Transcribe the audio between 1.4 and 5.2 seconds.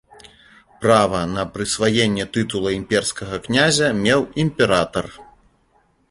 прысваенне тытула імперскага князя меў імператар.